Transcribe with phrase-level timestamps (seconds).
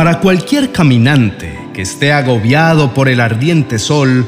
[0.00, 4.24] Para cualquier caminante que esté agobiado por el ardiente sol,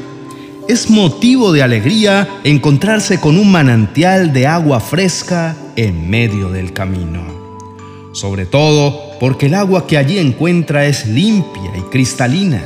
[0.69, 7.23] es motivo de alegría encontrarse con un manantial de agua fresca en medio del camino.
[8.11, 12.61] Sobre todo porque el agua que allí encuentra es limpia y cristalina,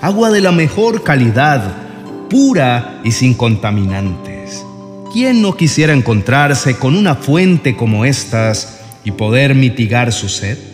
[0.00, 1.62] agua de la mejor calidad,
[2.28, 4.66] pura y sin contaminantes.
[5.12, 10.69] ¿Quién no quisiera encontrarse con una fuente como estas y poder mitigar su sed?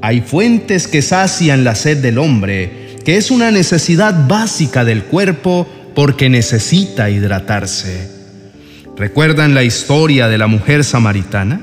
[0.00, 5.66] Hay fuentes que sacian la sed del hombre, que es una necesidad básica del cuerpo
[5.94, 8.08] porque necesita hidratarse.
[8.96, 11.60] ¿Recuerdan la historia de la mujer samaritana?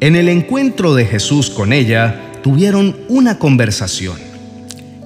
[0.00, 4.16] En el encuentro de Jesús con ella, tuvieron una conversación.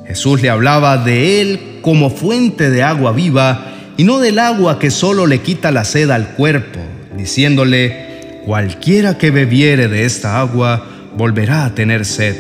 [0.07, 4.93] Jesús le hablaba de él como fuente de agua viva y no del agua que
[4.93, 6.79] solo le quita la sed al cuerpo,
[7.17, 12.37] diciéndole, cualquiera que bebiere de esta agua volverá a tener sed,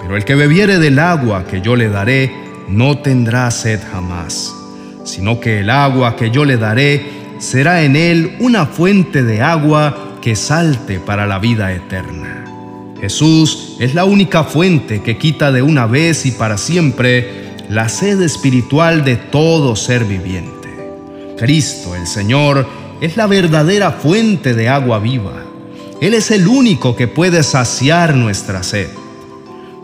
[0.00, 2.32] pero el que bebiere del agua que yo le daré
[2.68, 4.54] no tendrá sed jamás
[5.04, 7.02] sino que el agua que yo le daré
[7.38, 12.44] será en él una fuente de agua que salte para la vida eterna.
[13.00, 18.20] Jesús es la única fuente que quita de una vez y para siempre la sed
[18.20, 20.68] espiritual de todo ser viviente.
[21.38, 22.66] Cristo, el Señor,
[23.00, 25.44] es la verdadera fuente de agua viva.
[26.00, 28.88] Él es el único que puede saciar nuestra sed.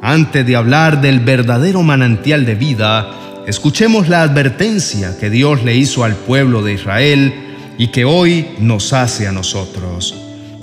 [0.03, 6.03] Antes de hablar del verdadero manantial de vida, Escuchemos la advertencia que Dios le hizo
[6.03, 7.33] al pueblo de Israel
[7.79, 10.17] y que hoy nos hace a nosotros,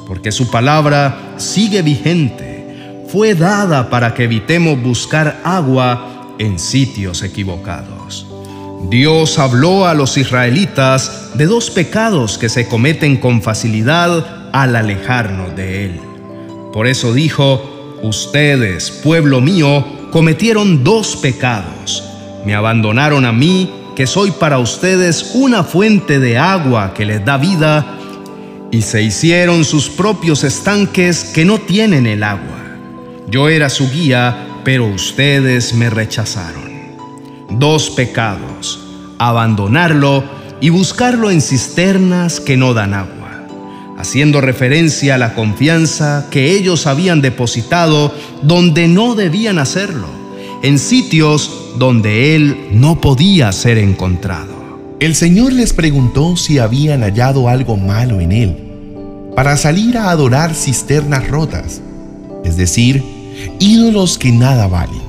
[0.05, 8.27] porque su palabra sigue vigente, fue dada para que evitemos buscar agua en sitios equivocados.
[8.89, 15.55] Dios habló a los israelitas de dos pecados que se cometen con facilidad al alejarnos
[15.57, 15.99] de Él.
[16.71, 22.13] Por eso dijo, ustedes, pueblo mío, cometieron dos pecados
[22.45, 27.37] me abandonaron a mí, que soy para ustedes una fuente de agua que les da
[27.37, 27.85] vida,
[28.71, 32.59] y se hicieron sus propios estanques que no tienen el agua.
[33.27, 36.73] Yo era su guía, pero ustedes me rechazaron.
[37.51, 38.79] Dos pecados,
[39.19, 40.23] abandonarlo
[40.59, 43.22] y buscarlo en cisternas que no dan agua,
[43.97, 50.07] haciendo referencia a la confianza que ellos habían depositado donde no debían hacerlo,
[50.61, 54.53] en sitios donde él no podía ser encontrado.
[54.99, 58.57] El Señor les preguntó si habían hallado algo malo en él,
[59.35, 61.81] para salir a adorar cisternas rotas,
[62.45, 63.03] es decir,
[63.59, 65.01] ídolos que nada valen.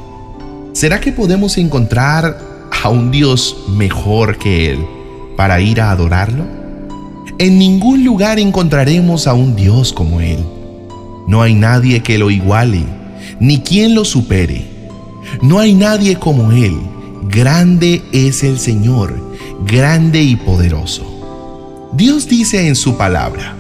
[0.73, 2.37] ¿Será que podemos encontrar
[2.83, 4.85] a un Dios mejor que Él
[5.37, 6.64] para ir a adorarlo?
[7.37, 10.39] En ningún lugar encontraremos a un Dios como Él.
[11.27, 12.85] No hay nadie que lo iguale,
[13.41, 14.65] ni quien lo supere.
[15.43, 16.77] No hay nadie como Él.
[17.25, 19.35] Grande es el Señor,
[19.67, 21.91] grande y poderoso.
[21.93, 23.57] Dios dice en su palabra,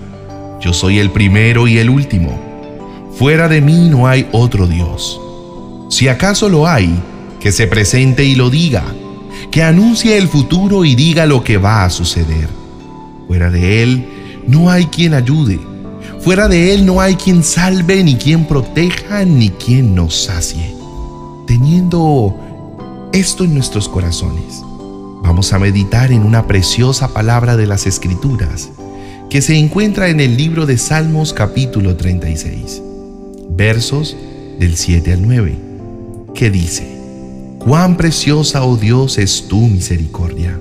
[0.61, 2.39] yo soy el primero y el último.
[3.19, 5.21] Fuera de mí no hay otro Dios.
[5.91, 6.95] Si acaso lo hay,
[7.41, 8.85] que se presente y lo diga,
[9.51, 12.64] que anuncie el futuro y diga lo que va a suceder.
[13.27, 14.05] Fuera de Él
[14.47, 15.59] no hay quien ayude.
[16.21, 20.75] Fuera de Él no hay quien salve, ni quien proteja, ni quien nos sacie
[21.47, 22.35] teniendo
[23.13, 24.63] esto en nuestros corazones,
[25.23, 28.71] vamos a meditar en una preciosa palabra de las Escrituras
[29.31, 32.83] que se encuentra en el libro de Salmos capítulo 36,
[33.51, 34.17] versos
[34.59, 35.57] del 7 al 9,
[36.35, 36.93] que dice,
[37.59, 40.59] Cuán preciosa, oh Dios, es tu misericordia.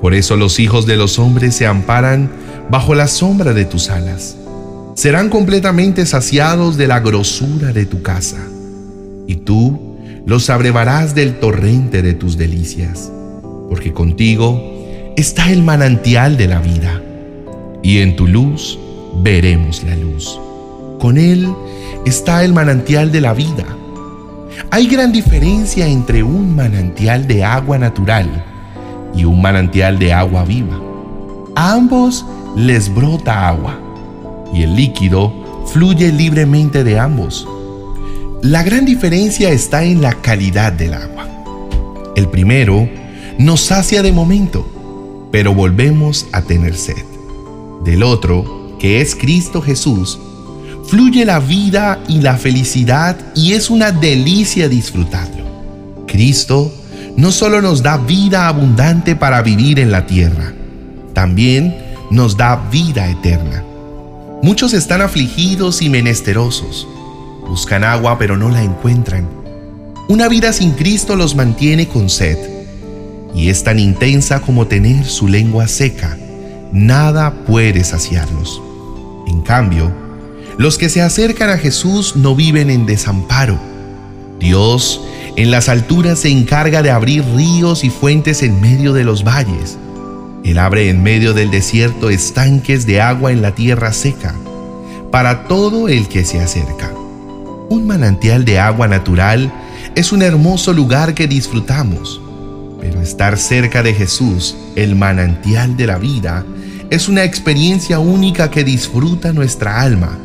[0.00, 2.30] Por eso los hijos de los hombres se amparan
[2.70, 4.36] bajo la sombra de tus alas.
[4.94, 8.38] Serán completamente saciados de la grosura de tu casa.
[9.26, 9.96] Y tú,
[10.26, 13.10] los abrevarás del torrente de tus delicias,
[13.68, 17.02] porque contigo está el manantial de la vida,
[17.82, 18.78] y en tu luz
[19.22, 20.38] veremos la luz.
[20.98, 21.48] Con él
[22.04, 23.64] está el manantial de la vida.
[24.70, 28.49] Hay gran diferencia entre un manantial de agua natural
[29.14, 30.80] y un manantial de agua viva.
[31.54, 32.24] A ambos
[32.56, 33.78] les brota agua,
[34.52, 35.32] y el líquido
[35.66, 37.46] fluye libremente de ambos
[38.42, 41.28] la gran diferencia está en la calidad del agua.
[42.16, 42.88] El primero
[43.36, 47.04] nos sacia de momento, pero volvemos a tener sed.
[47.84, 50.18] Del otro, que es Cristo Jesús,
[50.86, 55.44] fluye la vida y la felicidad y es una delicia disfrutarlo.
[56.06, 56.72] Cristo
[57.16, 60.52] no solo nos da vida abundante para vivir en la tierra,
[61.12, 61.76] también
[62.10, 63.64] nos da vida eterna.
[64.42, 66.86] Muchos están afligidos y menesterosos
[67.50, 69.28] Buscan agua pero no la encuentran.
[70.08, 72.38] Una vida sin Cristo los mantiene con sed,
[73.34, 76.16] y es tan intensa como tener su lengua seca.
[76.70, 78.62] Nada puede saciarlos.
[79.26, 79.92] En cambio,
[80.58, 83.58] los que se acercan a Jesús no viven en desamparo.
[84.38, 85.00] Dios
[85.36, 89.78] en las alturas se encarga de abrir ríos y fuentes en medio de los valles.
[90.44, 94.34] Él abre en medio del desierto estanques de agua en la tierra seca,
[95.10, 96.92] para todo el que se acerca.
[97.68, 99.52] Un manantial de agua natural
[99.94, 102.20] es un hermoso lugar que disfrutamos,
[102.80, 106.44] pero estar cerca de Jesús, el manantial de la vida,
[106.90, 110.18] es una experiencia única que disfruta nuestra alma,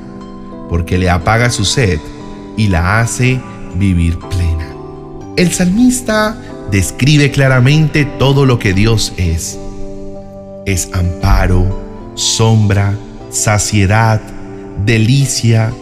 [0.69, 1.99] porque le apaga su sed
[2.57, 3.39] y la hace
[3.75, 4.17] vivir.
[5.37, 6.37] El salmista
[6.71, 9.59] describe claramente todo lo que Dios es.
[10.65, 12.97] Es amparo, sombra,
[13.31, 14.21] saciedad,
[14.85, 15.73] delicia,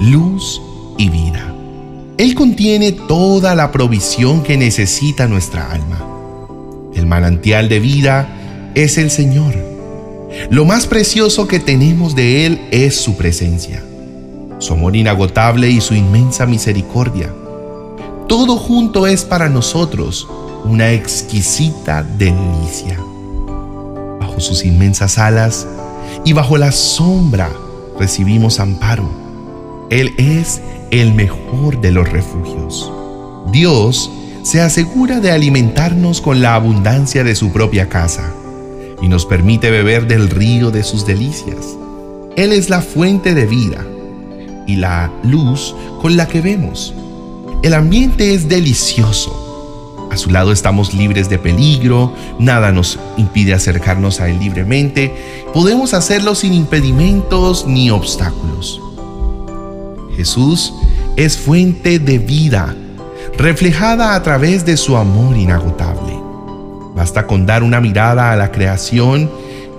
[0.00, 0.62] luz
[0.96, 1.54] y vida.
[2.16, 6.06] Él contiene toda la provisión que necesita nuestra alma.
[6.94, 8.28] El manantial de vida
[8.74, 9.54] es el Señor.
[10.48, 13.82] Lo más precioso que tenemos de Él es su presencia,
[14.58, 17.30] su amor inagotable y su inmensa misericordia.
[18.32, 20.26] Todo junto es para nosotros
[20.64, 22.98] una exquisita delicia.
[24.18, 25.68] Bajo sus inmensas alas
[26.24, 27.50] y bajo la sombra
[28.00, 29.06] recibimos amparo.
[29.90, 32.90] Él es el mejor de los refugios.
[33.52, 34.10] Dios
[34.44, 38.32] se asegura de alimentarnos con la abundancia de su propia casa
[39.02, 41.76] y nos permite beber del río de sus delicias.
[42.36, 43.84] Él es la fuente de vida
[44.66, 46.94] y la luz con la que vemos.
[47.62, 50.08] El ambiente es delicioso.
[50.10, 55.94] A su lado estamos libres de peligro, nada nos impide acercarnos a Él libremente, podemos
[55.94, 58.80] hacerlo sin impedimentos ni obstáculos.
[60.16, 60.74] Jesús
[61.16, 62.74] es fuente de vida,
[63.38, 66.18] reflejada a través de su amor inagotable.
[66.96, 69.30] Basta con dar una mirada a la creación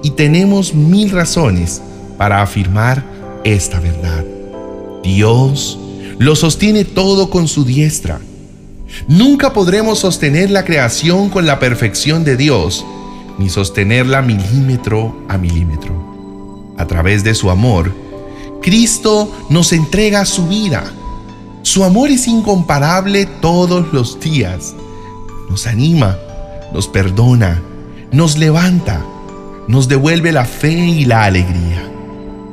[0.02, 1.82] y tenemos mil razones
[2.18, 3.04] para afirmar
[3.44, 4.24] esta verdad.
[5.04, 5.78] Dios
[6.20, 8.20] lo sostiene todo con su diestra.
[9.08, 12.86] Nunca podremos sostener la creación con la perfección de Dios,
[13.38, 16.74] ni sostenerla milímetro a milímetro.
[16.78, 17.94] A través de su amor,
[18.62, 20.84] Cristo nos entrega su vida.
[21.64, 24.76] Su amor es incomparable todos los días.
[25.50, 26.18] Nos anima,
[26.74, 27.62] nos perdona,
[28.12, 29.04] nos levanta,
[29.68, 31.90] nos devuelve la fe y la alegría.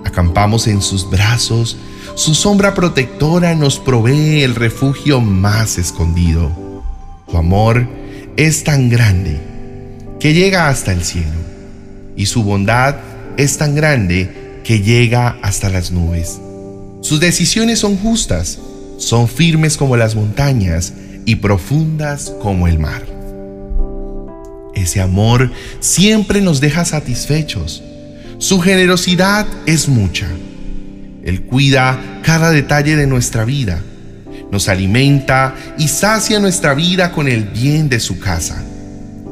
[0.04, 1.76] Acampamos en sus brazos,
[2.14, 6.50] su sombra protectora nos provee el refugio más escondido.
[7.30, 7.88] Su amor
[8.36, 9.40] es tan grande
[10.18, 11.38] que llega hasta el cielo
[12.16, 12.96] y su bondad
[13.36, 16.40] es tan grande que llega hasta las nubes.
[17.00, 18.58] Sus decisiones son justas,
[18.98, 20.92] son firmes como las montañas
[21.24, 23.06] y profundas como el mar.
[24.74, 27.82] Ese amor siempre nos deja satisfechos.
[28.38, 30.28] Su generosidad es mucha.
[31.30, 33.80] Él cuida cada detalle de nuestra vida,
[34.50, 38.64] nos alimenta y sacia nuestra vida con el bien de su casa.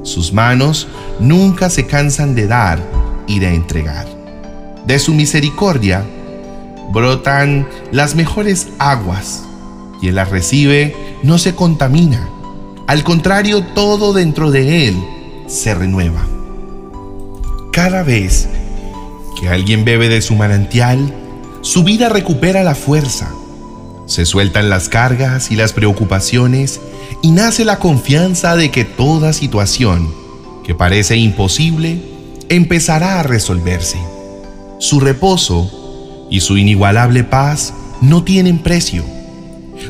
[0.05, 0.87] Sus manos
[1.19, 2.79] nunca se cansan de dar
[3.27, 4.07] y de entregar.
[4.87, 6.05] De su misericordia
[6.93, 9.43] brotan las mejores aguas.
[10.01, 10.95] Quien las recibe
[11.25, 12.29] no se contamina.
[12.87, 14.97] Al contrario, todo dentro de él
[15.49, 16.25] se renueva.
[17.73, 18.49] Cada vez
[19.41, 21.13] que alguien bebe de su manantial,
[21.69, 23.31] su vida recupera la fuerza.
[24.07, 26.81] Se sueltan las cargas y las preocupaciones
[27.21, 30.11] y nace la confianza de que toda situación
[30.65, 32.01] que parece imposible
[32.49, 33.99] empezará a resolverse.
[34.79, 39.05] Su reposo y su inigualable paz no tienen precio.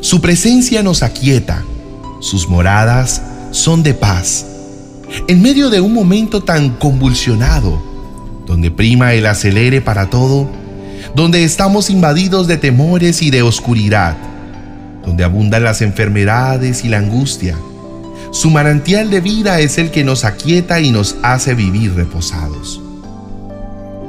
[0.01, 1.63] Su presencia nos aquieta,
[2.19, 4.47] sus moradas son de paz.
[5.29, 7.81] En medio de un momento tan convulsionado,
[8.47, 10.58] donde prima el acelere para todo,
[11.15, 14.17] donde estamos invadidos de temores y de oscuridad,
[15.05, 17.57] donde abundan las enfermedades y la angustia,
[18.31, 22.81] su manantial de vida es el que nos aquieta y nos hace vivir reposados.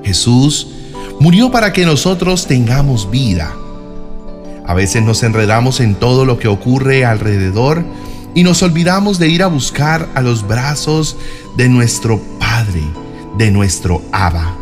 [0.04, 0.68] Jesús
[1.20, 3.54] murió para que nosotros tengamos vida.
[4.66, 7.84] A veces nos enredamos en todo lo que ocurre alrededor
[8.36, 11.16] y nos olvidamos de ir a buscar a los brazos
[11.58, 12.84] de nuestro Padre,
[13.38, 14.56] de nuestro Abba,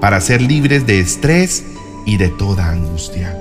[0.00, 1.64] para ser libres de estrés
[2.06, 3.36] y de toda angustia.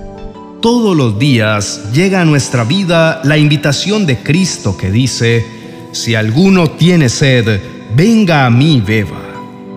[0.61, 5.45] Todos los días llega a nuestra vida la invitación de Cristo que dice,
[5.93, 7.61] si alguno tiene sed,
[7.95, 9.21] venga a mí beba.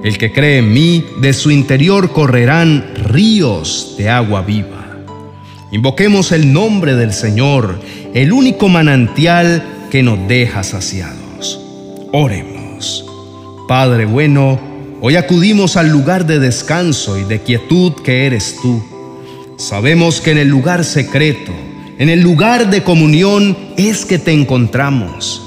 [0.02, 4.98] El que cree en mí, de su interior correrán ríos de agua viva.
[5.70, 7.78] Invoquemos el nombre del Señor,
[8.12, 11.60] el único manantial que nos deja saciados.
[12.12, 13.06] Oremos.
[13.68, 14.71] Padre bueno,
[15.04, 18.80] hoy acudimos al lugar de descanso y de quietud que eres tú.
[19.56, 21.52] Sabemos que en el lugar secreto,
[21.98, 25.42] en el lugar de comunión es que te encontramos.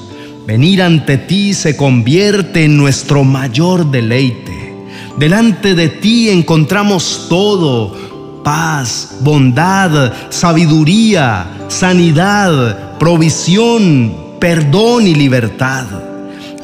[0.46, 4.76] Venir ante ti se convierte en nuestro mayor deleite.
[5.18, 16.15] Delante de ti encontramos todo, paz, bondad, sabiduría, sanidad, provisión, perdón y libertad.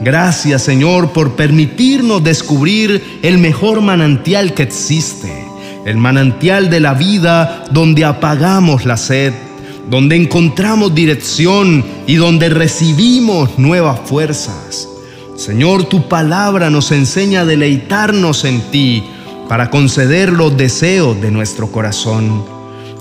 [0.04, 5.46] Gracias Señor por permitirnos descubrir el mejor manantial que existe,
[5.86, 9.32] el manantial de la vida donde apagamos la sed,
[9.92, 14.88] donde encontramos dirección y donde recibimos nuevas fuerzas.
[15.36, 19.04] Señor, tu palabra nos enseña a deleitarnos en ti
[19.48, 22.44] para conceder los deseos de nuestro corazón.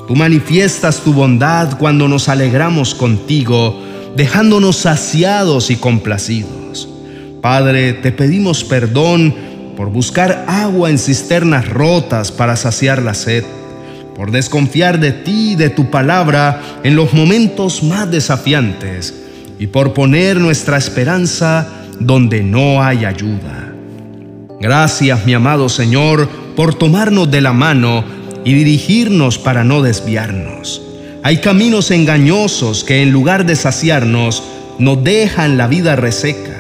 [0.07, 3.81] Tú manifiestas tu bondad cuando nos alegramos contigo,
[4.17, 6.90] dejándonos saciados y complacidos.
[7.41, 9.35] Padre, te pedimos perdón
[9.77, 13.45] por buscar agua en cisternas rotas para saciar la sed,
[14.15, 19.15] por desconfiar de ti y de tu palabra en los momentos más desafiantes
[19.59, 21.67] y por poner nuestra esperanza
[21.99, 23.73] donde no hay ayuda.
[24.61, 28.05] Gracias, mi amado Señor, por tomarnos de la mano
[28.45, 30.83] y dirigirnos para no desviarnos.
[31.23, 34.43] Hay caminos engañosos que en lugar de saciarnos,
[34.79, 36.60] nos dejan la vida reseca.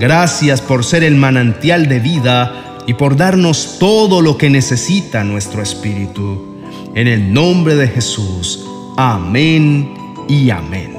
[0.00, 5.60] Gracias por ser el manantial de vida y por darnos todo lo que necesita nuestro
[5.60, 6.56] espíritu.
[6.94, 8.64] En el nombre de Jesús.
[8.96, 9.92] Amén
[10.26, 10.96] y amén.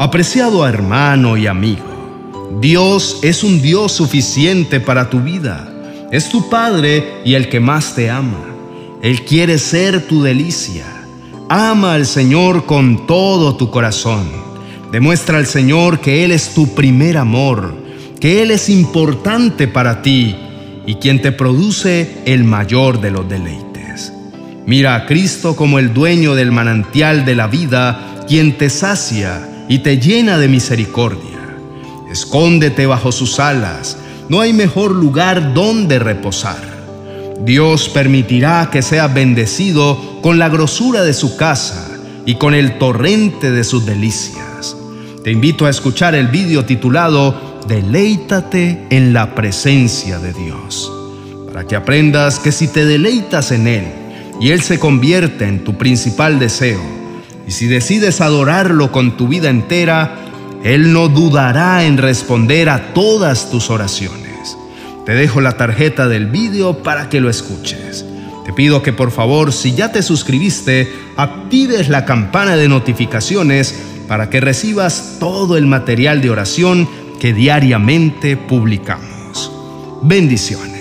[0.00, 5.72] Apreciado hermano y amigo, Dios es un Dios suficiente para tu vida.
[6.10, 8.46] Es tu Padre y el que más te ama.
[9.00, 10.86] Él quiere ser tu delicia.
[11.48, 14.28] Ama al Señor con todo tu corazón.
[14.90, 17.86] Demuestra al Señor que Él es tu primer amor
[18.20, 20.36] que Él es importante para ti
[20.86, 24.12] y quien te produce el mayor de los deleites.
[24.66, 29.78] Mira a Cristo como el dueño del manantial de la vida, quien te sacia y
[29.80, 31.56] te llena de misericordia.
[32.10, 33.98] Escóndete bajo sus alas,
[34.28, 36.78] no hay mejor lugar donde reposar.
[37.40, 41.88] Dios permitirá que seas bendecido con la grosura de su casa
[42.26, 44.76] y con el torrente de sus delicias.
[45.22, 50.90] Te invito a escuchar el vídeo titulado deleítate en la presencia de Dios,
[51.46, 53.84] para que aprendas que si te deleitas en Él
[54.40, 56.80] y Él se convierte en tu principal deseo,
[57.46, 60.16] y si decides adorarlo con tu vida entera,
[60.64, 64.56] Él no dudará en responder a todas tus oraciones.
[65.04, 68.04] Te dejo la tarjeta del vídeo para que lo escuches.
[68.44, 73.74] Te pido que por favor, si ya te suscribiste, actives la campana de notificaciones
[74.08, 79.52] para que recibas todo el material de oración que diariamente publicamos.
[80.02, 80.77] Bendiciones.